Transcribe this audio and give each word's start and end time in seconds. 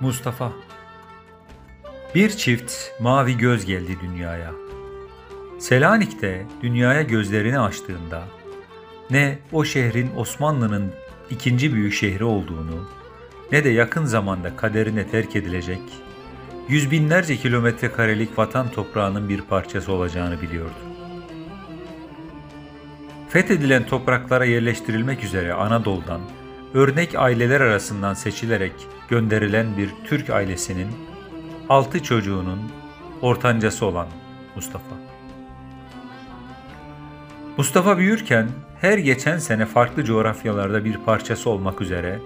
Mustafa 0.00 0.52
Bir 2.14 2.30
çift 2.30 2.72
mavi 3.00 3.36
göz 3.36 3.64
geldi 3.64 3.96
dünyaya. 4.02 4.52
Selanik'te 5.58 6.46
dünyaya 6.62 7.02
gözlerini 7.02 7.58
açtığında 7.58 8.24
ne 9.10 9.38
o 9.52 9.64
şehrin 9.64 10.10
Osmanlı'nın 10.16 10.92
ikinci 11.30 11.74
büyük 11.74 11.94
şehri 11.94 12.24
olduğunu 12.24 12.88
ne 13.52 13.64
de 13.64 13.68
yakın 13.68 14.04
zamanda 14.04 14.56
kaderine 14.56 15.06
terk 15.08 15.36
edilecek 15.36 15.80
yüz 16.68 16.90
binlerce 16.90 17.36
kilometre 17.36 17.92
karelik 17.92 18.38
vatan 18.38 18.70
toprağının 18.70 19.28
bir 19.28 19.40
parçası 19.40 19.92
olacağını 19.92 20.42
biliyordu. 20.42 20.78
Fethedilen 23.28 23.86
topraklara 23.86 24.44
yerleştirilmek 24.44 25.24
üzere 25.24 25.52
Anadolu'dan 25.52 26.20
örnek 26.74 27.14
aileler 27.14 27.60
arasından 27.60 28.14
seçilerek 28.14 28.72
gönderilen 29.08 29.76
bir 29.76 29.90
Türk 30.04 30.30
ailesinin 30.30 30.88
altı 31.68 32.02
çocuğunun 32.02 32.60
ortancası 33.22 33.86
olan 33.86 34.06
Mustafa. 34.56 34.96
Mustafa 37.56 37.98
büyürken 37.98 38.48
her 38.80 38.98
geçen 38.98 39.38
sene 39.38 39.66
farklı 39.66 40.04
coğrafyalarda 40.04 40.84
bir 40.84 40.96
parçası 40.96 41.50
olmak 41.50 41.80
üzere 41.80 42.18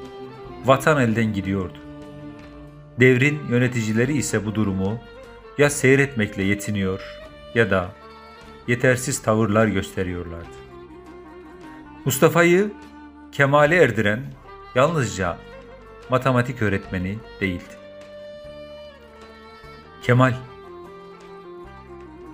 vatan 0.64 1.02
elden 1.02 1.32
gidiyordu. 1.32 1.78
Devrin 3.00 3.40
yöneticileri 3.50 4.16
ise 4.16 4.46
bu 4.46 4.54
durumu 4.54 4.98
ya 5.58 5.70
seyretmekle 5.70 6.42
yetiniyor 6.42 7.00
ya 7.54 7.70
da 7.70 7.88
yetersiz 8.68 9.22
tavırlar 9.22 9.66
gösteriyorlardı. 9.66 10.62
Mustafa'yı 12.04 12.72
kemale 13.32 13.76
erdiren 13.76 14.20
yalnızca 14.74 15.36
matematik 16.10 16.62
öğretmeni 16.62 17.18
değildi. 17.40 17.74
Kemal 20.02 20.32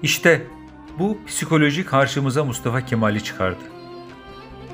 İşte 0.02 0.46
bu 0.98 1.18
psikoloji 1.26 1.84
karşımıza 1.86 2.44
Mustafa 2.44 2.84
Kemal'i 2.84 3.24
çıkardı. 3.24 3.64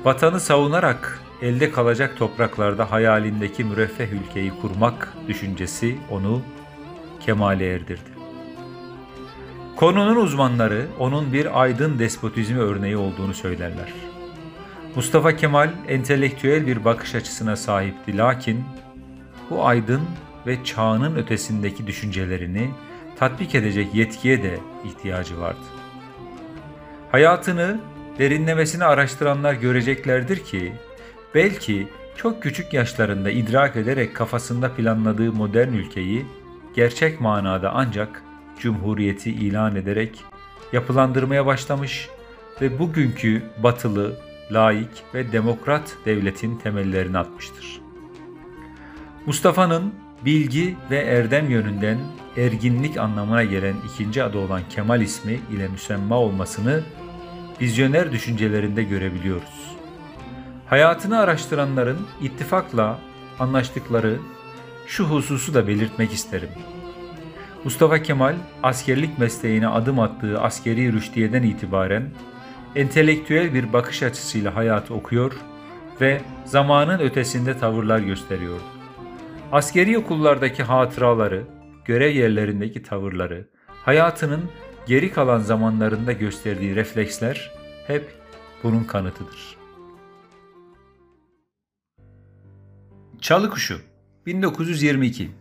Vatanı 0.03 0.39
savunarak 0.39 1.21
elde 1.41 1.71
kalacak 1.71 2.17
topraklarda 2.17 2.91
hayalindeki 2.91 3.63
müreffeh 3.63 4.11
ülkeyi 4.11 4.53
kurmak 4.61 5.13
düşüncesi 5.27 5.97
onu 6.11 6.41
kemale 7.19 7.73
erdirdi. 7.73 8.15
Konunun 9.75 10.15
uzmanları 10.15 10.85
onun 10.99 11.33
bir 11.33 11.61
aydın 11.61 11.99
despotizmi 11.99 12.59
örneği 12.59 12.97
olduğunu 12.97 13.33
söylerler. 13.33 14.04
Mustafa 14.95 15.35
Kemal 15.35 15.69
entelektüel 15.87 16.67
bir 16.67 16.85
bakış 16.85 17.15
açısına 17.15 17.55
sahipti 17.55 18.17
lakin 18.17 18.63
bu 19.49 19.65
aydın 19.65 20.01
ve 20.47 20.63
çağının 20.63 21.15
ötesindeki 21.15 21.87
düşüncelerini 21.87 22.71
tatbik 23.19 23.55
edecek 23.55 23.95
yetkiye 23.95 24.43
de 24.43 24.59
ihtiyacı 24.85 25.39
vardı. 25.39 25.65
Hayatını 27.11 27.79
derinlemesine 28.19 28.85
araştıranlar 28.85 29.53
göreceklerdir 29.53 30.39
ki 30.39 30.73
belki 31.35 31.87
çok 32.17 32.43
küçük 32.43 32.73
yaşlarında 32.73 33.31
idrak 33.31 33.75
ederek 33.75 34.15
kafasında 34.15 34.71
planladığı 34.73 35.33
modern 35.33 35.73
ülkeyi 35.73 36.25
gerçek 36.75 37.21
manada 37.21 37.71
ancak 37.73 38.23
cumhuriyeti 38.59 39.31
ilan 39.31 39.75
ederek 39.75 40.23
yapılandırmaya 40.73 41.45
başlamış 41.45 42.09
ve 42.61 42.79
bugünkü 42.79 43.43
batılı, 43.63 44.19
laik 44.51 45.03
ve 45.13 45.31
demokrat 45.31 45.97
devletin 46.05 46.57
temellerini 46.57 47.17
atmıştır. 47.17 47.81
Mustafa'nın 49.25 49.93
bilgi 50.25 50.77
ve 50.91 50.97
erdem 50.97 51.49
yönünden 51.49 51.97
erginlik 52.37 52.97
anlamına 52.97 53.43
gelen 53.43 53.75
ikinci 53.93 54.23
adı 54.23 54.37
olan 54.37 54.61
Kemal 54.69 55.01
ismi 55.01 55.39
ile 55.51 55.67
müsemma 55.67 56.17
olmasını 56.17 56.83
vizyoner 57.61 58.11
düşüncelerinde 58.11 58.83
görebiliyoruz. 58.83 59.75
Hayatını 60.67 61.19
araştıranların 61.19 61.99
ittifakla 62.21 62.99
anlaştıkları 63.39 64.19
şu 64.87 65.03
hususu 65.03 65.53
da 65.53 65.67
belirtmek 65.67 66.13
isterim. 66.13 66.49
Mustafa 67.63 68.01
Kemal 68.01 68.35
askerlik 68.63 69.19
mesleğine 69.19 69.67
adım 69.67 69.99
attığı 69.99 70.41
askeri 70.41 70.93
rüştiyeden 70.93 71.43
itibaren 71.43 72.09
entelektüel 72.75 73.53
bir 73.53 73.73
bakış 73.73 74.03
açısıyla 74.03 74.55
hayatı 74.55 74.93
okuyor 74.93 75.33
ve 76.01 76.21
zamanın 76.45 76.99
ötesinde 76.99 77.57
tavırlar 77.57 77.99
gösteriyordu. 77.99 78.63
Askeri 79.51 79.97
okullardaki 79.97 80.63
hatıraları, 80.63 81.43
görev 81.85 82.15
yerlerindeki 82.15 82.83
tavırları, 82.83 83.47
hayatının 83.67 84.49
geri 84.87 85.11
kalan 85.11 85.39
zamanlarında 85.39 86.11
gösterdiği 86.11 86.75
refleksler 86.75 87.51
hep 87.87 88.15
bunun 88.63 88.83
kanıtıdır. 88.83 89.57
Çalı 93.21 93.49
Kuşu 93.49 93.81
1922 94.25 95.31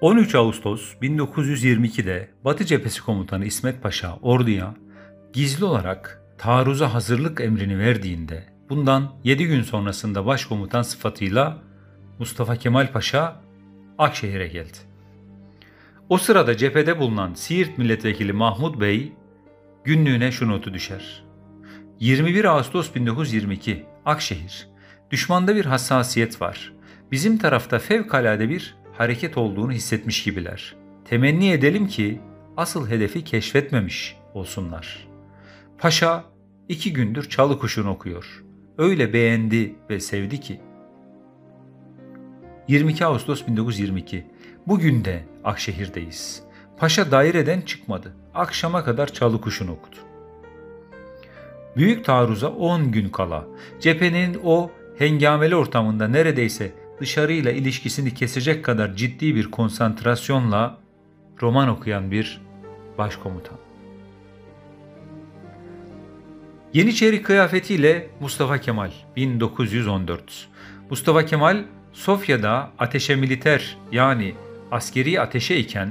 13 0.00 0.34
Ağustos 0.34 0.94
1922'de 1.02 2.30
Batı 2.44 2.64
Cephesi 2.64 3.02
Komutanı 3.02 3.44
İsmet 3.44 3.82
Paşa 3.82 4.16
orduya 4.22 4.74
gizli 5.32 5.64
olarak 5.64 6.22
taarruza 6.38 6.94
hazırlık 6.94 7.40
emrini 7.40 7.78
verdiğinde 7.78 8.44
bundan 8.68 9.12
7 9.24 9.46
gün 9.46 9.62
sonrasında 9.62 10.26
başkomutan 10.26 10.82
sıfatıyla 10.82 11.58
Mustafa 12.18 12.56
Kemal 12.56 12.92
Paşa 12.92 13.40
Akşehir'e 13.98 14.48
geldi. 14.48 14.78
O 16.08 16.18
sırada 16.18 16.56
cephede 16.56 16.98
bulunan 16.98 17.34
Siirt 17.34 17.78
Milletvekili 17.78 18.32
Mahmut 18.32 18.80
Bey 18.80 19.12
günlüğüne 19.84 20.32
şu 20.32 20.48
notu 20.48 20.74
düşer. 20.74 21.24
21 22.00 22.44
Ağustos 22.44 22.94
1922 22.94 23.86
Akşehir. 24.04 24.68
Düşmanda 25.10 25.56
bir 25.56 25.64
hassasiyet 25.64 26.40
var. 26.40 26.72
Bizim 27.12 27.38
tarafta 27.38 27.78
fevkalade 27.78 28.48
bir 28.48 28.74
hareket 28.92 29.36
olduğunu 29.38 29.72
hissetmiş 29.72 30.24
gibiler. 30.24 30.76
Temenni 31.04 31.50
edelim 31.50 31.86
ki 31.86 32.20
asıl 32.56 32.88
hedefi 32.88 33.24
keşfetmemiş 33.24 34.16
olsunlar. 34.34 35.11
Paşa 35.82 36.24
iki 36.68 36.92
gündür 36.92 37.28
çalı 37.28 37.58
kuşunu 37.58 37.90
okuyor. 37.90 38.44
Öyle 38.78 39.12
beğendi 39.12 39.74
ve 39.90 40.00
sevdi 40.00 40.40
ki 40.40 40.60
22 42.68 43.06
Ağustos 43.06 43.46
1922. 43.46 44.26
Bugün 44.66 45.04
de 45.04 45.24
Akşehir'deyiz. 45.44 46.42
Paşa 46.78 47.10
daireden 47.10 47.60
çıkmadı. 47.60 48.16
Akşama 48.34 48.84
kadar 48.84 49.12
çalı 49.12 49.40
kuşunu 49.40 49.72
okudu. 49.72 49.96
Büyük 51.76 52.04
taarruza 52.04 52.48
10 52.48 52.92
gün 52.92 53.08
kala 53.08 53.44
cephenin 53.80 54.40
o 54.44 54.70
hengameli 54.98 55.56
ortamında 55.56 56.08
neredeyse 56.08 56.72
dışarıyla 57.00 57.50
ilişkisini 57.50 58.14
kesecek 58.14 58.64
kadar 58.64 58.94
ciddi 58.94 59.34
bir 59.34 59.50
konsantrasyonla 59.50 60.78
roman 61.42 61.68
okuyan 61.68 62.10
bir 62.10 62.40
başkomutan. 62.98 63.71
Yeniçeri 66.74 67.22
kıyafetiyle 67.22 68.10
Mustafa 68.20 68.58
Kemal 68.58 68.90
1914. 69.16 70.48
Mustafa 70.90 71.24
Kemal 71.26 71.64
Sofya'da 71.92 72.70
ateşe 72.78 73.16
militer 73.16 73.76
yani 73.92 74.34
askeri 74.70 75.20
ateşe 75.20 75.56
iken 75.56 75.88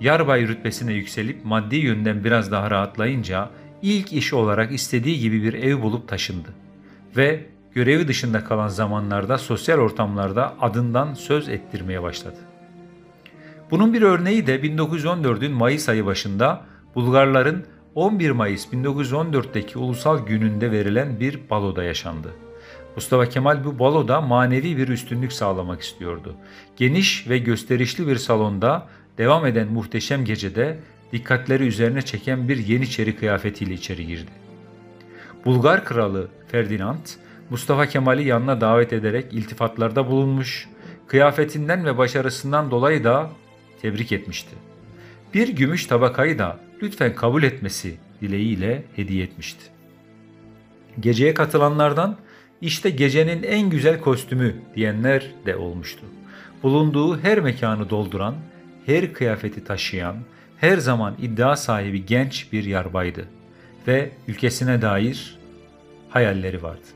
yarbay 0.00 0.48
rütbesine 0.48 0.92
yükselip 0.92 1.44
maddi 1.44 1.76
yönden 1.76 2.24
biraz 2.24 2.52
daha 2.52 2.70
rahatlayınca 2.70 3.50
ilk 3.82 4.12
iş 4.12 4.32
olarak 4.32 4.72
istediği 4.72 5.20
gibi 5.20 5.42
bir 5.42 5.54
ev 5.54 5.82
bulup 5.82 6.08
taşındı. 6.08 6.48
Ve 7.16 7.46
görevi 7.74 8.08
dışında 8.08 8.44
kalan 8.44 8.68
zamanlarda 8.68 9.38
sosyal 9.38 9.78
ortamlarda 9.78 10.54
adından 10.60 11.14
söz 11.14 11.48
ettirmeye 11.48 12.02
başladı. 12.02 12.38
Bunun 13.70 13.92
bir 13.92 14.02
örneği 14.02 14.46
de 14.46 14.60
1914'ün 14.60 15.52
Mayıs 15.52 15.88
ayı 15.88 16.06
başında 16.06 16.64
Bulgarların 16.94 17.64
11 17.96 18.30
Mayıs 18.30 18.66
1914'teki 18.72 19.78
ulusal 19.78 20.26
gününde 20.26 20.70
verilen 20.70 21.20
bir 21.20 21.50
baloda 21.50 21.84
yaşandı. 21.84 22.32
Mustafa 22.96 23.26
Kemal 23.28 23.64
bu 23.64 23.78
baloda 23.78 24.20
manevi 24.20 24.76
bir 24.76 24.88
üstünlük 24.88 25.32
sağlamak 25.32 25.80
istiyordu. 25.80 26.34
Geniş 26.76 27.28
ve 27.28 27.38
gösterişli 27.38 28.06
bir 28.06 28.16
salonda 28.16 28.88
devam 29.18 29.46
eden 29.46 29.68
muhteşem 29.68 30.24
gecede 30.24 30.78
dikkatleri 31.12 31.66
üzerine 31.66 32.02
çeken 32.02 32.48
bir 32.48 32.66
yeniçeri 32.66 33.16
kıyafetiyle 33.16 33.74
içeri 33.74 34.06
girdi. 34.06 34.30
Bulgar 35.44 35.84
kralı 35.84 36.28
Ferdinand, 36.48 37.06
Mustafa 37.50 37.86
Kemal'i 37.86 38.24
yanına 38.24 38.60
davet 38.60 38.92
ederek 38.92 39.32
iltifatlarda 39.32 40.10
bulunmuş, 40.10 40.68
kıyafetinden 41.06 41.84
ve 41.84 41.98
başarısından 41.98 42.70
dolayı 42.70 43.04
da 43.04 43.30
tebrik 43.82 44.12
etmişti. 44.12 44.56
Bir 45.34 45.48
gümüş 45.48 45.86
tabakayı 45.86 46.38
da 46.38 46.60
lütfen 46.82 47.14
kabul 47.14 47.42
etmesi 47.42 47.96
dileğiyle 48.20 48.82
hediye 48.96 49.24
etmişti. 49.24 49.64
Geceye 51.00 51.34
katılanlardan 51.34 52.16
işte 52.60 52.90
gecenin 52.90 53.42
en 53.42 53.70
güzel 53.70 54.00
kostümü 54.00 54.54
diyenler 54.76 55.30
de 55.46 55.56
olmuştu. 55.56 56.06
Bulunduğu 56.62 57.20
her 57.20 57.40
mekanı 57.40 57.90
dolduran, 57.90 58.34
her 58.86 59.12
kıyafeti 59.12 59.64
taşıyan, 59.64 60.16
her 60.56 60.78
zaman 60.78 61.14
iddia 61.22 61.56
sahibi 61.56 62.06
genç 62.06 62.52
bir 62.52 62.64
yarbaydı 62.64 63.28
ve 63.86 64.10
ülkesine 64.28 64.82
dair 64.82 65.38
hayalleri 66.08 66.62
vardı. 66.62 66.86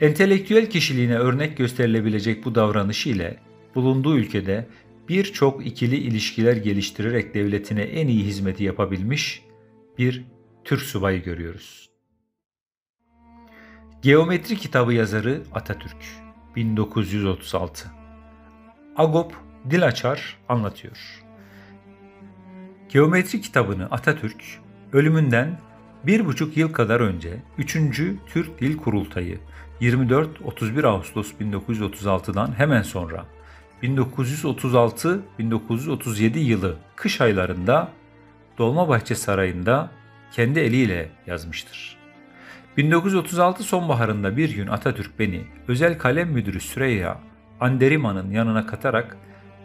Entelektüel 0.00 0.70
kişiliğine 0.70 1.18
örnek 1.18 1.56
gösterilebilecek 1.56 2.44
bu 2.44 2.54
davranışı 2.54 3.08
ile 3.08 3.36
bulunduğu 3.74 4.18
ülkede 4.18 4.66
birçok 5.08 5.66
ikili 5.66 5.96
ilişkiler 5.96 6.56
geliştirerek 6.56 7.34
devletine 7.34 7.82
en 7.82 8.08
iyi 8.08 8.24
hizmeti 8.24 8.64
yapabilmiş 8.64 9.42
bir 9.98 10.24
Türk 10.64 10.82
subayı 10.82 11.22
görüyoruz. 11.22 11.90
Geometri 14.02 14.56
kitabı 14.56 14.92
yazarı 14.92 15.42
Atatürk 15.54 15.96
1936 16.56 17.88
Agop 18.96 19.34
Dilaçar 19.70 20.38
anlatıyor. 20.48 21.24
Geometri 22.88 23.40
kitabını 23.40 23.84
Atatürk 23.84 24.44
ölümünden 24.92 25.60
bir 26.06 26.26
buçuk 26.26 26.56
yıl 26.56 26.72
kadar 26.72 27.00
önce 27.00 27.42
3. 27.58 27.76
Türk 28.26 28.60
Dil 28.60 28.76
Kurultayı 28.76 29.38
24-31 29.80 30.86
Ağustos 30.86 31.32
1936'dan 31.40 32.58
hemen 32.58 32.82
sonra 32.82 33.26
1936-1937 33.82 36.38
yılı 36.38 36.76
kış 36.96 37.20
aylarında 37.20 37.88
Dolmabahçe 38.58 39.14
Sarayı'nda 39.14 39.90
kendi 40.32 40.60
eliyle 40.60 41.08
yazmıştır. 41.26 41.98
1936 42.76 43.62
sonbaharında 43.62 44.36
bir 44.36 44.50
gün 44.50 44.66
Atatürk 44.66 45.18
beni 45.18 45.42
özel 45.68 45.98
kalem 45.98 46.28
müdürü 46.28 46.60
Süreyya 46.60 47.20
Anderima'nın 47.60 48.30
yanına 48.30 48.66
katarak 48.66 49.16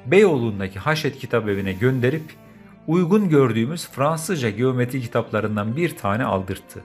Beyoğlu'ndaki 0.06 0.80
Haşet 0.80 1.18
Kitap 1.18 1.50
Evi'ne 1.50 1.74
gönderip 1.74 2.24
uygun 2.88 3.30
gördüğümüz 3.30 3.88
Fransızca 3.88 4.50
geometri 4.50 5.02
kitaplarından 5.02 5.78
bir 5.78 5.98
tane 5.98 6.26
aldırttı. 6.26 6.84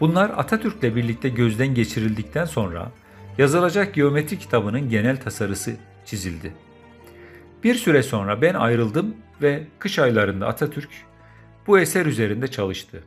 Bunlar 0.00 0.30
Atatürk'le 0.30 0.96
birlikte 0.96 1.28
gözden 1.28 1.74
geçirildikten 1.74 2.44
sonra 2.44 2.90
yazılacak 3.38 3.94
geometri 3.94 4.38
kitabının 4.38 4.88
genel 4.88 5.20
tasarısı 5.20 5.76
çizildi. 6.04 6.52
Bir 7.64 7.74
süre 7.74 8.02
sonra 8.02 8.42
ben 8.42 8.54
ayrıldım 8.54 9.16
ve 9.42 9.66
kış 9.78 9.98
aylarında 9.98 10.46
Atatürk 10.46 10.90
bu 11.66 11.78
eser 11.78 12.06
üzerinde 12.06 12.48
çalıştı. 12.48 13.04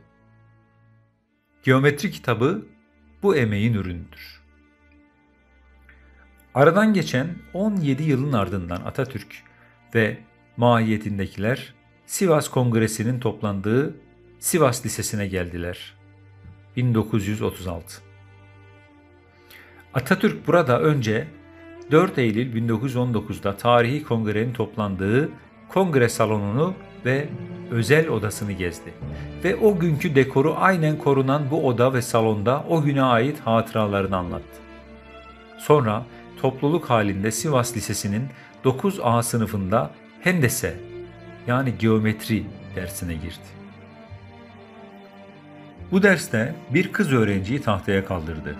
Geometri 1.62 2.10
kitabı 2.10 2.66
bu 3.22 3.36
emeğin 3.36 3.74
ürünüdür. 3.74 4.42
Aradan 6.54 6.92
geçen 6.94 7.28
17 7.54 8.02
yılın 8.02 8.32
ardından 8.32 8.80
Atatürk 8.80 9.42
ve 9.94 10.18
mahiyetindekiler 10.56 11.74
Sivas 12.06 12.48
Kongresi'nin 12.48 13.20
toplandığı 13.20 13.94
Sivas 14.38 14.86
Lisesi'ne 14.86 15.26
geldiler. 15.26 15.94
1936 16.76 18.13
Atatürk 19.94 20.46
burada 20.46 20.80
önce 20.80 21.26
4 21.90 22.18
Eylül 22.18 22.68
1919'da 22.68 23.56
tarihi 23.56 24.04
kongrenin 24.04 24.52
toplandığı 24.52 25.28
kongre 25.68 26.08
salonunu 26.08 26.74
ve 27.04 27.28
özel 27.70 28.08
odasını 28.08 28.52
gezdi. 28.52 28.94
Ve 29.44 29.56
o 29.56 29.78
günkü 29.78 30.14
dekoru 30.14 30.54
aynen 30.58 30.98
korunan 30.98 31.42
bu 31.50 31.66
oda 31.66 31.94
ve 31.94 32.02
salonda 32.02 32.64
o 32.68 32.82
güne 32.82 33.02
ait 33.02 33.40
hatıralarını 33.40 34.16
anlattı. 34.16 34.60
Sonra 35.58 36.06
topluluk 36.42 36.90
halinde 36.90 37.30
Sivas 37.30 37.76
Lisesi'nin 37.76 38.28
9A 38.64 39.22
sınıfında 39.22 39.90
hendese 40.20 40.76
yani 41.46 41.74
geometri 41.78 42.44
dersine 42.76 43.14
girdi. 43.14 43.54
Bu 45.90 46.02
derste 46.02 46.54
bir 46.70 46.92
kız 46.92 47.12
öğrenciyi 47.12 47.60
tahtaya 47.60 48.04
kaldırdı. 48.04 48.56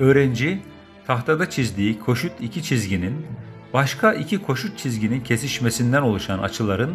Öğrenci 0.00 0.62
tahtada 1.06 1.50
çizdiği 1.50 1.98
koşut 1.98 2.32
iki 2.40 2.62
çizginin 2.62 3.26
başka 3.72 4.12
iki 4.12 4.42
koşut 4.42 4.78
çizginin 4.78 5.20
kesişmesinden 5.20 6.02
oluşan 6.02 6.38
açıların 6.38 6.94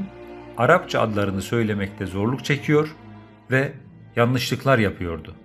Arapça 0.57 1.01
adlarını 1.01 1.41
söylemekte 1.41 2.05
zorluk 2.05 2.45
çekiyor 2.45 2.95
ve 3.51 3.73
yanlışlıklar 4.15 4.77
yapıyordu. 4.77 5.35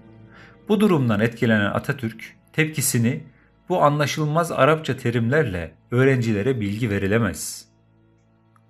Bu 0.69 0.81
durumdan 0.81 1.21
etkilenen 1.21 1.71
Atatürk 1.71 2.37
tepkisini 2.53 3.23
bu 3.69 3.83
anlaşılmaz 3.83 4.53
Arapça 4.53 4.97
terimlerle 4.97 5.75
öğrencilere 5.91 6.61
bilgi 6.61 6.91
verilemez 6.91 7.69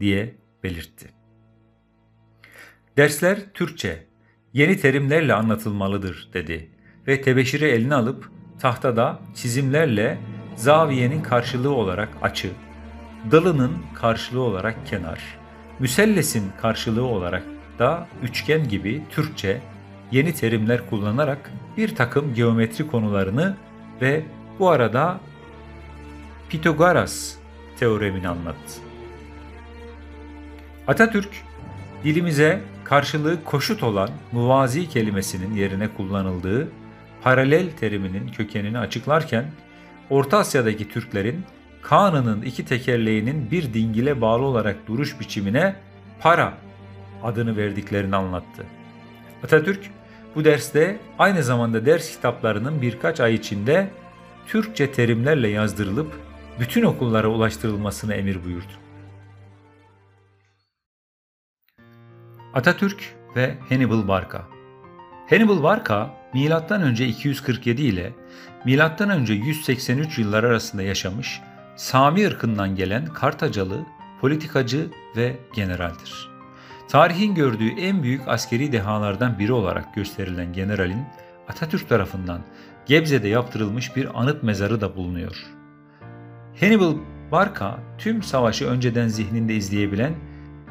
diye 0.01 0.35
belirtti. 0.63 1.07
Dersler 2.97 3.53
Türkçe, 3.55 4.07
yeni 4.53 4.77
terimlerle 4.77 5.35
anlatılmalıdır 5.35 6.29
dedi 6.33 6.71
ve 7.07 7.23
tebeşiri 7.23 7.65
eline 7.65 7.95
alıp 7.95 8.36
tahtada 8.61 9.19
çizimlerle 9.35 10.19
zaviyenin 10.57 11.23
karşılığı 11.23 11.75
olarak 11.75 12.09
açı, 12.23 12.51
dalının 13.31 13.73
karşılığı 13.95 14.41
olarak 14.43 14.87
kenar, 14.87 15.21
müsellesin 15.79 16.53
karşılığı 16.61 17.05
olarak 17.05 17.43
da 17.79 18.07
üçgen 18.23 18.69
gibi 18.69 19.03
Türkçe 19.11 19.61
yeni 20.11 20.35
terimler 20.35 20.91
kullanarak 20.91 21.51
bir 21.77 21.95
takım 21.95 22.35
geometri 22.35 22.87
konularını 22.87 23.57
ve 24.01 24.23
bu 24.59 24.71
arada 24.71 25.21
Pitagoras 26.49 27.35
teoremini 27.79 28.29
anlattı. 28.29 28.81
Atatürk 30.87 31.31
dilimize 32.05 32.61
karşılığı 32.85 33.45
koşut 33.45 33.83
olan 33.83 34.11
muvazi 34.33 34.89
kelimesinin 34.89 35.55
yerine 35.55 35.89
kullanıldığı 35.89 36.69
paralel 37.27 37.71
teriminin 37.71 38.29
kökenini 38.29 38.79
açıklarken 38.79 39.45
Orta 40.11 40.39
Asya'daki 40.39 40.89
Türklerin 40.89 41.45
Kanı'nın 41.83 42.43
iki 42.43 42.65
tekerleğinin 42.65 43.51
bir 43.51 43.75
dingile 43.75 44.21
bağlı 44.21 44.43
olarak 44.43 44.87
duruş 44.87 45.21
biçimine 45.21 45.77
para 46.21 46.55
adını 47.23 47.57
verdiklerini 47.57 48.17
anlattı. 48.17 48.67
Atatürk 49.45 49.91
bu 50.35 50.45
derste 50.45 50.99
aynı 51.19 51.43
zamanda 51.43 51.87
ders 51.87 52.11
kitaplarının 52.11 52.83
birkaç 52.83 53.21
ay 53.21 53.35
içinde 53.35 53.91
Türkçe 54.47 54.93
terimlerle 54.93 55.49
yazdırılıp 55.49 56.13
bütün 56.61 56.83
okullara 56.83 57.29
ulaştırılmasını 57.29 58.15
emir 58.15 58.45
buyurdu. 58.45 58.73
Atatürk 62.55 63.15
ve 63.37 63.55
Hannibal 63.69 64.09
Barca 64.09 64.43
Hannibal 65.31 65.63
Barca 65.63 66.16
M.Ö. 66.35 67.05
247 67.05 67.83
ile 67.83 68.13
M.Ö. 68.65 69.33
183 69.33 70.19
yıllar 70.19 70.45
arasında 70.45 70.83
yaşamış 70.83 71.41
Sami 71.77 72.27
ırkından 72.27 72.77
gelen 72.77 73.07
Kartacalı, 73.07 73.87
politikacı 74.21 74.87
ve 75.17 75.37
generaldir. 75.55 76.29
Tarihin 76.89 77.35
gördüğü 77.35 77.69
en 77.69 78.03
büyük 78.03 78.29
askeri 78.29 78.73
dehalardan 78.73 79.39
biri 79.39 79.53
olarak 79.53 79.95
gösterilen 79.95 80.53
generalin 80.53 81.05
Atatürk 81.49 81.89
tarafından 81.89 82.41
Gebze'de 82.87 83.29
yaptırılmış 83.29 83.97
bir 83.97 84.21
anıt 84.21 84.43
mezarı 84.43 84.81
da 84.81 84.97
bulunuyor. 84.97 85.37
Hannibal 86.61 86.95
Barca 87.33 87.79
tüm 87.99 88.23
savaşı 88.23 88.67
önceden 88.67 89.09
zihninde 89.09 89.55
izleyebilen 89.55 90.13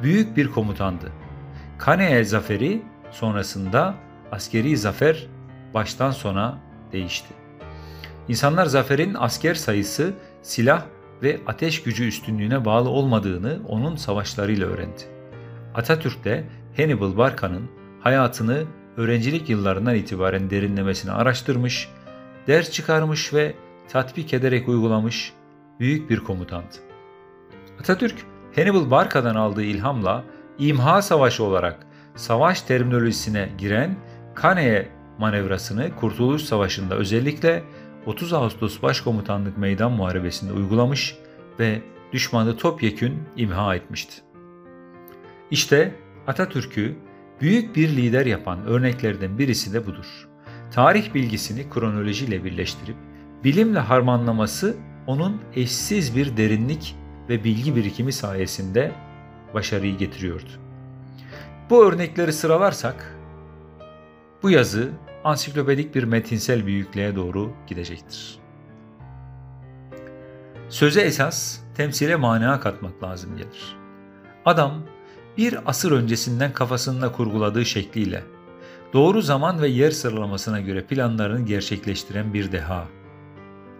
büyük 0.02 0.36
bir 0.36 0.48
komutandı. 0.48 1.12
Kaneel 1.78 2.24
zaferi 2.24 2.82
sonrasında 3.10 3.94
askeri 4.32 4.76
zafer 4.76 5.26
baştan 5.76 6.10
sona 6.10 6.58
değişti. 6.92 7.34
İnsanlar 8.28 8.66
zaferin 8.66 9.14
asker 9.18 9.54
sayısı, 9.54 10.12
silah 10.42 10.82
ve 11.22 11.40
ateş 11.46 11.82
gücü 11.82 12.08
üstünlüğüne 12.08 12.64
bağlı 12.64 12.88
olmadığını 12.88 13.60
onun 13.68 13.96
savaşlarıyla 13.96 14.66
öğrendi. 14.66 15.02
Atatürk 15.74 16.24
de 16.24 16.44
Hannibal 16.76 17.16
Barca'nın 17.16 17.70
hayatını 18.00 18.64
öğrencilik 18.96 19.50
yıllarından 19.50 19.94
itibaren 19.94 20.50
derinlemesine 20.50 21.12
araştırmış, 21.12 21.88
ders 22.46 22.70
çıkarmış 22.70 23.34
ve 23.34 23.54
tatbik 23.88 24.34
ederek 24.34 24.68
uygulamış 24.68 25.32
büyük 25.80 26.10
bir 26.10 26.20
komutandı. 26.20 26.76
Atatürk, 27.80 28.16
Hannibal 28.56 28.90
Barca'dan 28.90 29.34
aldığı 29.34 29.64
ilhamla 29.64 30.24
imha 30.58 31.02
savaşı 31.02 31.44
olarak 31.44 31.86
savaş 32.14 32.62
terminolojisine 32.62 33.48
giren 33.58 33.96
Kaneye 34.34 34.95
manevrasını 35.18 35.96
Kurtuluş 35.96 36.42
Savaşı'nda 36.42 36.94
özellikle 36.94 37.64
30 38.06 38.32
Ağustos 38.32 38.82
Başkomutanlık 38.82 39.58
Meydan 39.58 39.92
Muharebesi'nde 39.92 40.52
uygulamış 40.52 41.16
ve 41.58 41.82
düşmanı 42.12 42.56
topyekün 42.56 43.22
imha 43.36 43.74
etmişti. 43.74 44.22
İşte 45.50 45.94
Atatürk'ü 46.26 46.96
büyük 47.40 47.76
bir 47.76 47.88
lider 47.88 48.26
yapan 48.26 48.66
örneklerden 48.66 49.38
birisi 49.38 49.72
de 49.72 49.86
budur. 49.86 50.28
tarih 50.72 51.14
bilgisini 51.14 51.70
kronolojiyle 51.70 52.44
birleştirip 52.44 52.96
bilimle 53.44 53.78
harmanlaması 53.78 54.76
onun 55.06 55.40
eşsiz 55.54 56.16
bir 56.16 56.36
derinlik 56.36 56.96
ve 57.28 57.44
bilgi 57.44 57.76
birikimi 57.76 58.12
sayesinde 58.12 58.92
başarıyı 59.54 59.96
getiriyordu. 59.98 60.50
Bu 61.70 61.84
örnekleri 61.84 62.32
sıralarsak 62.32 63.16
bu 64.42 64.50
yazı 64.50 64.90
ansiklopedik 65.26 65.94
bir 65.94 66.04
metinsel 66.04 66.66
büyüklüğe 66.66 67.16
doğru 67.16 67.52
gidecektir. 67.66 68.38
Söze 70.68 71.00
esas, 71.00 71.60
temsile 71.76 72.16
mana 72.16 72.60
katmak 72.60 73.02
lazım 73.02 73.36
gelir. 73.36 73.76
Adam 74.44 74.82
bir 75.38 75.58
asır 75.66 75.92
öncesinden 75.92 76.52
kafasında 76.52 77.12
kurguladığı 77.12 77.64
şekliyle 77.64 78.22
doğru 78.92 79.22
zaman 79.22 79.62
ve 79.62 79.68
yer 79.68 79.90
sıralamasına 79.90 80.60
göre 80.60 80.84
planlarını 80.84 81.46
gerçekleştiren 81.46 82.34
bir 82.34 82.52
deha. 82.52 82.84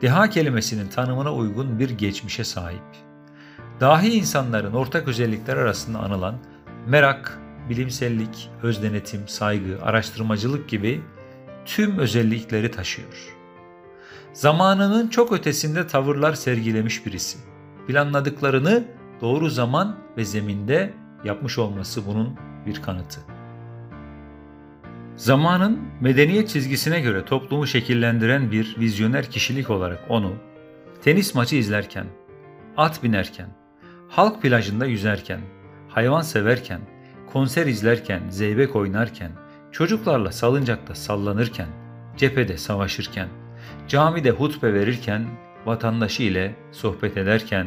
Deha 0.02 0.30
kelimesinin 0.30 0.88
tanımına 0.88 1.34
uygun 1.34 1.78
bir 1.78 1.90
geçmişe 1.90 2.44
sahip. 2.44 2.82
Dahi 3.80 4.08
insanların 4.08 4.72
ortak 4.72 5.08
özellikler 5.08 5.56
arasında 5.56 5.98
anılan 5.98 6.34
merak, 6.86 7.38
bilimsellik, 7.70 8.50
özdenetim, 8.62 9.28
saygı, 9.28 9.82
araştırmacılık 9.82 10.68
gibi 10.68 11.02
tüm 11.66 11.99
özellikleri 11.99 12.70
taşıyor. 12.70 13.37
Zamanının 14.32 15.08
çok 15.08 15.32
ötesinde 15.32 15.87
tavırlar 15.87 16.32
sergilemiş 16.32 17.06
birisi. 17.06 17.38
Planladıklarını 17.87 18.85
doğru 19.20 19.50
zaman 19.50 19.96
ve 20.16 20.25
zeminde 20.25 20.94
yapmış 21.25 21.58
olması 21.58 22.06
bunun 22.06 22.37
bir 22.66 22.82
kanıtı. 22.82 23.20
Zamanın 25.16 25.80
medeniyet 26.00 26.49
çizgisine 26.49 27.00
göre 27.00 27.25
toplumu 27.25 27.66
şekillendiren 27.66 28.50
bir 28.50 28.76
vizyoner 28.78 29.30
kişilik 29.30 29.70
olarak 29.70 30.04
onu 30.08 30.32
tenis 31.02 31.35
maçı 31.35 31.56
izlerken, 31.56 32.06
at 32.76 33.02
binerken, 33.02 33.49
halk 34.08 34.42
plajında 34.42 34.87
yüzerken, 34.87 35.40
hayvan 35.88 36.23
severken, 36.23 36.80
konser 37.32 37.66
izlerken, 37.66 38.23
zeybek 38.30 38.76
oynarken, 38.76 39.30
çocuklarla 39.76 40.33
salıncakta 40.33 40.95
sallanırken, 40.95 41.68
cephede 42.16 42.56
savaşırken, 42.56 43.28
camide 43.88 44.30
hutbe 44.30 44.75
verirken, 44.75 45.26
vatandaşı 45.66 46.23
ile 46.23 46.54
sohbet 46.73 47.16
ederken, 47.16 47.66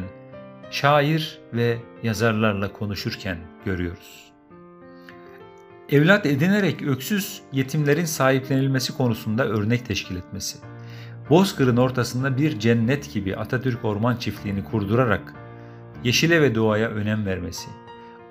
şair 0.70 1.38
ve 1.52 1.78
yazarlarla 2.02 2.72
konuşurken 2.72 3.38
görüyoruz. 3.64 4.32
Evlat 5.88 6.26
edinerek 6.26 6.82
öksüz 6.82 7.40
yetimlerin 7.52 8.04
sahiplenilmesi 8.04 8.96
konusunda 8.96 9.46
örnek 9.46 9.86
teşkil 9.86 10.16
etmesi, 10.16 10.58
Bozkır'ın 11.30 11.76
ortasında 11.76 12.36
bir 12.36 12.58
cennet 12.58 13.12
gibi 13.12 13.36
Atatürk 13.36 13.84
Orman 13.84 14.16
Çiftliği'ni 14.16 14.64
kurdurarak 14.64 15.34
yeşile 16.04 16.42
ve 16.42 16.54
doğaya 16.54 16.88
önem 16.88 17.26
vermesi, 17.26 17.68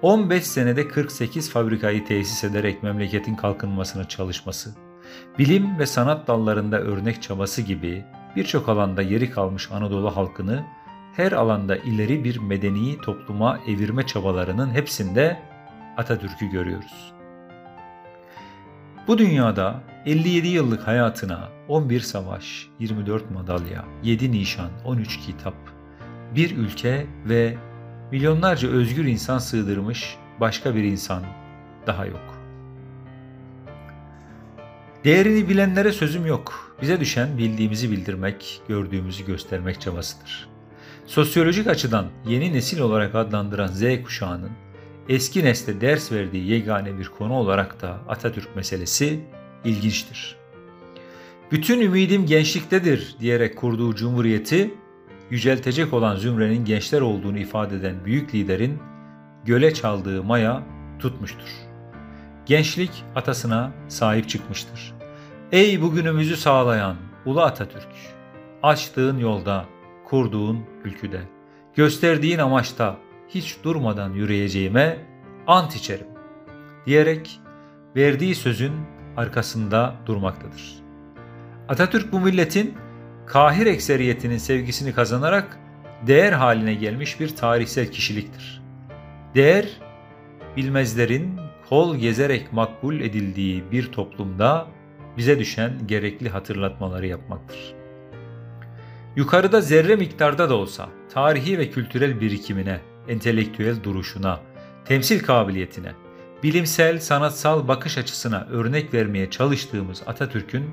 15 0.01 0.43
senede 0.43 0.87
48 0.87 1.49
fabrikayı 1.49 2.05
tesis 2.05 2.43
ederek 2.43 2.83
memleketin 2.83 3.35
kalkınmasına 3.35 4.07
çalışması, 4.07 4.75
bilim 5.39 5.79
ve 5.79 5.85
sanat 5.85 6.27
dallarında 6.27 6.79
örnek 6.79 7.21
çabası 7.21 7.61
gibi 7.61 8.05
birçok 8.35 8.69
alanda 8.69 9.01
yeri 9.01 9.31
kalmış 9.31 9.71
Anadolu 9.71 10.15
halkını 10.15 10.65
her 11.15 11.31
alanda 11.31 11.75
ileri 11.75 12.23
bir 12.23 12.37
medeni 12.37 13.01
topluma 13.01 13.59
evirme 13.67 14.05
çabalarının 14.05 14.69
hepsinde 14.69 15.39
Atatürk'ü 15.97 16.45
görüyoruz. 16.45 17.13
Bu 19.07 19.17
dünyada 19.17 19.83
57 20.05 20.47
yıllık 20.47 20.87
hayatına 20.87 21.49
11 21.67 21.99
savaş, 21.99 22.67
24 22.79 23.31
madalya, 23.31 23.85
7 24.03 24.31
nişan, 24.31 24.69
13 24.85 25.19
kitap, 25.19 25.55
bir 26.35 26.57
ülke 26.57 27.05
ve 27.25 27.57
milyonlarca 28.11 28.69
özgür 28.69 29.05
insan 29.05 29.37
sığdırmış 29.37 30.17
başka 30.39 30.75
bir 30.75 30.83
insan 30.83 31.23
daha 31.87 32.05
yok. 32.05 32.39
Değerini 35.03 35.49
bilenlere 35.49 35.91
sözüm 35.91 36.25
yok. 36.25 36.75
Bize 36.81 36.99
düşen 36.99 37.37
bildiğimizi 37.37 37.91
bildirmek, 37.91 38.61
gördüğümüzü 38.67 39.25
göstermek 39.25 39.81
çabasıdır. 39.81 40.49
Sosyolojik 41.05 41.67
açıdan 41.67 42.05
yeni 42.27 42.53
nesil 42.53 42.79
olarak 42.79 43.15
adlandıran 43.15 43.67
Z 43.67 43.83
kuşağının 44.03 44.51
eski 45.09 45.45
nesle 45.45 45.81
ders 45.81 46.11
verdiği 46.11 46.47
yegane 46.47 46.99
bir 46.99 47.05
konu 47.05 47.33
olarak 47.33 47.81
da 47.81 47.99
Atatürk 48.07 48.55
meselesi 48.55 49.19
ilginçtir. 49.65 50.35
Bütün 51.51 51.81
ümidim 51.81 52.25
gençliktedir 52.25 53.15
diyerek 53.19 53.57
kurduğu 53.57 53.95
cumhuriyeti 53.95 54.73
yüceltecek 55.31 55.93
olan 55.93 56.15
zümrenin 56.15 56.65
gençler 56.65 57.01
olduğunu 57.01 57.37
ifade 57.37 57.75
eden 57.75 58.05
büyük 58.05 58.35
liderin 58.35 58.79
göle 59.45 59.73
çaldığı 59.73 60.23
maya 60.23 60.63
tutmuştur. 60.99 61.49
Gençlik 62.45 63.03
atasına 63.15 63.71
sahip 63.87 64.29
çıkmıştır. 64.29 64.93
Ey 65.51 65.81
bugünümüzü 65.81 66.37
sağlayan 66.37 66.95
Ulu 67.25 67.41
Atatürk! 67.41 67.89
Açtığın 68.63 69.17
yolda, 69.17 69.65
kurduğun 70.05 70.65
ülküde, 70.83 71.21
gösterdiğin 71.75 72.39
amaçta 72.39 72.97
hiç 73.29 73.57
durmadan 73.63 74.13
yürüyeceğime 74.13 74.97
ant 75.47 75.75
içerim 75.75 76.07
diyerek 76.85 77.39
verdiği 77.95 78.35
sözün 78.35 78.71
arkasında 79.17 79.95
durmaktadır. 80.05 80.75
Atatürk 81.69 82.11
bu 82.11 82.19
milletin 82.19 82.73
kahir 83.29 83.65
ekseriyetinin 83.65 84.37
sevgisini 84.37 84.93
kazanarak 84.93 85.57
değer 86.07 86.33
haline 86.33 86.73
gelmiş 86.73 87.19
bir 87.19 87.35
tarihsel 87.35 87.91
kişiliktir. 87.91 88.61
Değer, 89.35 89.67
bilmezlerin 90.57 91.39
kol 91.69 91.95
gezerek 91.95 92.53
makbul 92.53 92.99
edildiği 92.99 93.63
bir 93.71 93.91
toplumda 93.91 94.67
bize 95.17 95.39
düşen 95.39 95.73
gerekli 95.87 96.29
hatırlatmaları 96.29 97.07
yapmaktır. 97.07 97.75
Yukarıda 99.15 99.61
zerre 99.61 99.95
miktarda 99.95 100.49
da 100.49 100.55
olsa 100.55 100.89
tarihi 101.13 101.59
ve 101.59 101.69
kültürel 101.69 102.21
birikimine, 102.21 102.79
entelektüel 103.07 103.83
duruşuna, 103.83 104.39
temsil 104.85 105.23
kabiliyetine, 105.23 105.91
bilimsel, 106.43 106.99
sanatsal 106.99 107.67
bakış 107.67 107.97
açısına 107.97 108.47
örnek 108.51 108.93
vermeye 108.93 109.29
çalıştığımız 109.29 110.03
Atatürk'ün 110.05 110.65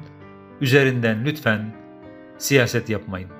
üzerinden 0.61 1.25
lütfen 1.25 1.86
siyaset 2.39 2.91
yapmayın. 2.91 3.31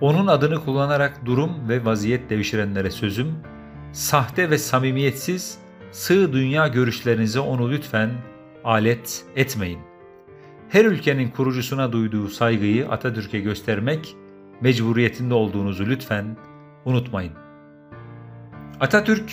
Onun 0.00 0.26
adını 0.26 0.64
kullanarak 0.64 1.26
durum 1.26 1.68
ve 1.68 1.84
vaziyet 1.84 2.30
devşirenlere 2.30 2.90
sözüm, 2.90 3.34
sahte 3.92 4.50
ve 4.50 4.58
samimiyetsiz 4.58 5.58
sığ 5.90 6.32
dünya 6.32 6.68
görüşlerinize 6.68 7.40
onu 7.40 7.70
lütfen 7.70 8.10
alet 8.64 9.24
etmeyin. 9.36 9.78
Her 10.68 10.84
ülkenin 10.84 11.30
kurucusuna 11.30 11.92
duyduğu 11.92 12.28
saygıyı 12.28 12.88
Atatürk'e 12.88 13.40
göstermek 13.40 14.16
mecburiyetinde 14.60 15.34
olduğunuzu 15.34 15.86
lütfen 15.86 16.36
unutmayın. 16.84 17.32
Atatürk, 18.80 19.32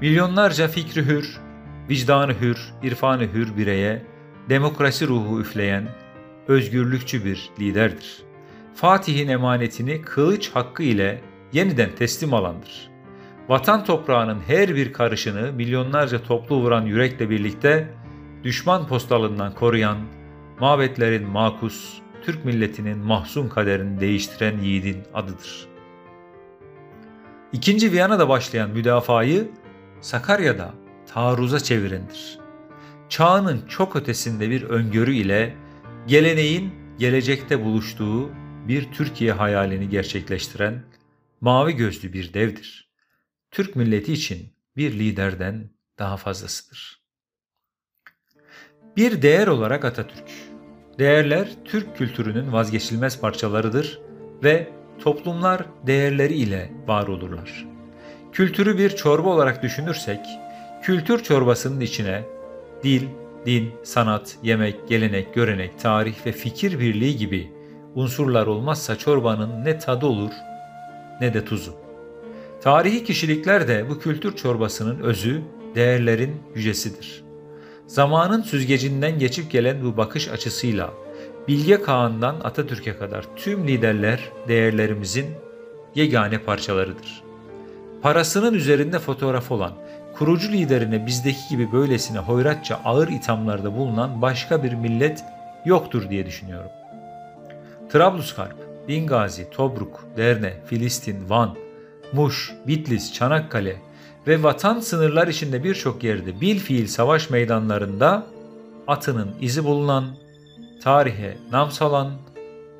milyonlarca 0.00 0.68
fikri 0.68 1.06
hür, 1.06 1.40
vicdanı 1.88 2.32
hür, 2.40 2.58
irfanı 2.82 3.22
hür 3.22 3.56
bireye 3.56 4.06
demokrasi 4.48 5.08
ruhu 5.08 5.40
üfleyen, 5.40 5.88
özgürlükçü 6.48 7.24
bir 7.24 7.50
liderdir. 7.60 8.22
Fatih'in 8.74 9.28
emanetini 9.28 10.02
kılıç 10.02 10.50
hakkı 10.50 10.82
ile 10.82 11.20
yeniden 11.52 11.90
teslim 11.98 12.34
alandır. 12.34 12.90
Vatan 13.48 13.84
toprağının 13.84 14.40
her 14.46 14.74
bir 14.74 14.92
karışını 14.92 15.52
milyonlarca 15.52 16.22
toplu 16.22 16.56
vuran 16.56 16.86
yürekle 16.86 17.30
birlikte 17.30 17.88
düşman 18.44 18.86
postalından 18.86 19.54
koruyan, 19.54 19.98
mabetlerin 20.60 21.28
makus, 21.28 21.98
Türk 22.22 22.44
milletinin 22.44 22.98
mahzun 22.98 23.48
kaderini 23.48 24.00
değiştiren 24.00 24.58
yiğidin 24.58 25.02
adıdır. 25.14 25.66
İkinci 27.52 27.92
Viyana'da 27.92 28.28
başlayan 28.28 28.70
müdafayı 28.70 29.50
Sakarya'da 30.00 30.74
taarruza 31.14 31.60
çevirendir. 31.60 32.38
Çağının 33.08 33.66
çok 33.68 33.96
ötesinde 33.96 34.50
bir 34.50 34.62
öngörü 34.62 35.14
ile 35.14 35.54
geleneğin 36.06 36.74
gelecekte 36.98 37.64
buluştuğu 37.64 38.30
bir 38.68 38.92
Türkiye 38.92 39.32
hayalini 39.32 39.88
gerçekleştiren 39.88 40.82
mavi 41.40 41.76
gözlü 41.76 42.12
bir 42.12 42.34
devdir. 42.34 42.92
Türk 43.50 43.76
milleti 43.76 44.12
için 44.12 44.52
bir 44.76 44.92
liderden 44.92 45.70
daha 45.98 46.16
fazlasıdır. 46.16 47.02
Bir 48.96 49.22
değer 49.22 49.46
olarak 49.46 49.84
Atatürk. 49.84 50.30
Değerler 50.98 51.48
Türk 51.64 51.96
kültürünün 51.96 52.52
vazgeçilmez 52.52 53.20
parçalarıdır 53.20 54.00
ve 54.42 54.68
toplumlar 55.00 55.66
değerleri 55.86 56.34
ile 56.34 56.72
var 56.86 57.06
olurlar. 57.06 57.66
Kültürü 58.32 58.78
bir 58.78 58.90
çorba 58.90 59.28
olarak 59.28 59.62
düşünürsek, 59.62 60.20
kültür 60.82 61.22
çorbasının 61.22 61.80
içine 61.80 62.24
dil, 62.82 63.02
din, 63.46 63.70
sanat, 63.82 64.36
yemek, 64.42 64.88
gelenek, 64.88 65.34
görenek, 65.34 65.78
tarih 65.80 66.26
ve 66.26 66.32
fikir 66.32 66.80
birliği 66.80 67.16
gibi 67.16 67.52
unsurlar 67.94 68.46
olmazsa 68.46 68.98
çorbanın 68.98 69.64
ne 69.64 69.78
tadı 69.78 70.06
olur 70.06 70.32
ne 71.20 71.34
de 71.34 71.44
tuzu. 71.44 71.74
Tarihi 72.60 73.04
kişilikler 73.04 73.68
de 73.68 73.90
bu 73.90 73.98
kültür 73.98 74.36
çorbasının 74.36 75.00
özü, 75.00 75.42
değerlerin 75.74 76.36
yücesidir. 76.54 77.24
Zamanın 77.86 78.42
süzgecinden 78.42 79.18
geçip 79.18 79.50
gelen 79.50 79.84
bu 79.84 79.96
bakış 79.96 80.28
açısıyla 80.28 80.90
Bilge 81.48 81.82
Kağan'dan 81.82 82.36
Atatürk'e 82.44 82.98
kadar 82.98 83.36
tüm 83.36 83.68
liderler 83.68 84.20
değerlerimizin 84.48 85.26
yegane 85.94 86.38
parçalarıdır. 86.38 87.22
Parasının 88.02 88.54
üzerinde 88.54 88.98
fotoğraf 88.98 89.50
olan, 89.50 89.72
kurucu 90.22 90.52
liderine 90.52 91.06
bizdeki 91.06 91.48
gibi 91.50 91.72
böylesine 91.72 92.18
hoyratça 92.18 92.80
ağır 92.84 93.08
ithamlarda 93.08 93.76
bulunan 93.76 94.22
başka 94.22 94.62
bir 94.62 94.72
millet 94.72 95.24
yoktur 95.64 96.10
diye 96.10 96.26
düşünüyorum. 96.26 96.70
Trablusgarp, 97.92 98.56
Bingazi, 98.88 99.50
Tobruk, 99.50 100.04
Derne, 100.16 100.52
Filistin, 100.66 101.30
Van, 101.30 101.56
Muş, 102.12 102.52
Bitlis, 102.66 103.12
Çanakkale 103.12 103.76
ve 104.26 104.42
vatan 104.42 104.80
sınırlar 104.80 105.28
içinde 105.28 105.64
birçok 105.64 106.04
yerde 106.04 106.40
bil 106.40 106.58
fiil 106.58 106.86
savaş 106.86 107.30
meydanlarında 107.30 108.26
atının 108.86 109.30
izi 109.40 109.64
bulunan, 109.64 110.04
tarihe 110.82 111.36
nam 111.52 111.70
salan, 111.70 112.12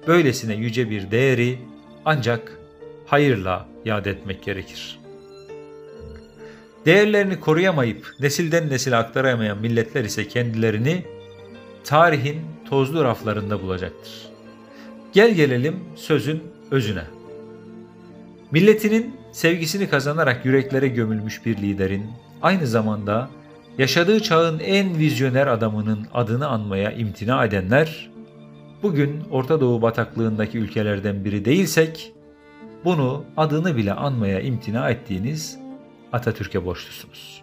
böylesine 0.07 0.55
yüce 0.55 0.91
bir 0.91 1.11
değeri 1.11 1.59
ancak 2.05 2.59
hayırla 3.07 3.67
yad 3.85 4.05
etmek 4.05 4.43
gerekir. 4.43 5.02
Değerlerini 6.87 7.41
koruyamayıp 7.41 8.07
nesilden 8.21 8.69
nesile 8.71 8.97
aktaramayan 8.97 9.59
milletler 9.59 10.05
ise 10.05 10.29
kendilerini 10.29 11.05
tarihin 11.85 12.41
tozlu 12.71 13.05
raflarında 13.05 13.62
bulacaktır. 13.62 14.12
Gel 15.12 15.35
gelelim 15.35 15.77
sözün 15.97 16.43
özüne. 16.71 17.03
Milletinin 18.51 19.17
sevgisini 19.33 19.89
kazanarak 19.89 20.45
yüreklere 20.45 20.89
gömülmüş 20.89 21.47
bir 21.47 21.57
liderin 21.57 22.07
aynı 22.43 22.67
zamanda 22.67 23.31
yaşadığı 23.79 24.23
çağın 24.23 24.59
en 24.59 24.99
vizyoner 24.99 25.47
adamının 25.47 26.07
adını 26.15 26.49
anmaya 26.49 26.93
imtina 26.93 27.45
edenler 27.45 28.11
bugün 28.83 29.23
Orta 29.31 29.61
Doğu 29.61 29.83
bataklığındaki 29.83 30.59
ülkelerden 30.59 31.25
biri 31.25 31.45
değilsek 31.45 32.12
bunu 32.85 33.25
adını 33.37 33.77
bile 33.77 33.93
anmaya 33.93 34.41
imtina 34.41 34.91
ettiğiniz 34.91 35.62
Atatürk'e 36.12 36.64
borçlusunuz. 36.64 37.42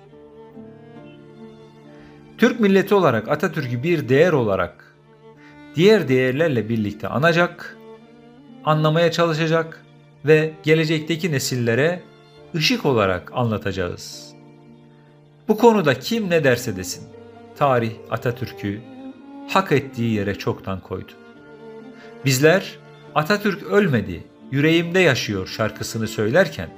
Türk 2.37 2.59
milleti 2.59 2.95
olarak 2.95 3.29
Atatürk'ü 3.29 3.83
bir 3.83 4.09
değer 4.09 4.33
olarak 4.33 4.95
diğer 5.75 6.07
değerlerle 6.07 6.69
birlikte 6.69 7.07
anacak, 7.07 7.77
anlamaya 8.65 9.11
çalışacak 9.11 9.85
ve 10.25 10.53
gelecekteki 10.63 11.31
nesillere 11.31 12.03
ışık 12.55 12.85
olarak 12.85 13.31
anlatacağız. 13.33 14.33
Bu 15.47 15.57
konuda 15.57 15.99
kim 15.99 16.29
ne 16.29 16.43
derse 16.43 16.75
desin, 16.75 17.03
tarih 17.57 17.91
Atatürk'ü 18.09 18.81
hak 19.49 19.71
ettiği 19.71 20.13
yere 20.13 20.35
çoktan 20.35 20.79
koydu. 20.79 21.11
Bizler 22.25 22.77
Atatürk 23.15 23.63
ölmedi, 23.63 24.23
yüreğimde 24.51 24.99
yaşıyor 24.99 25.47
şarkısını 25.47 26.07
söylerken 26.07 26.69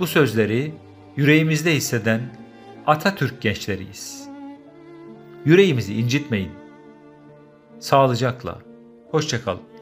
bu 0.00 0.06
sözleri 0.06 0.72
yüreğimizde 1.16 1.74
hisseden 1.74 2.20
Atatürk 2.86 3.40
gençleriyiz. 3.40 4.28
Yüreğimizi 5.44 5.94
incitmeyin. 5.94 6.50
Sağlıcakla, 7.78 8.58
hoşçakalın. 9.10 9.75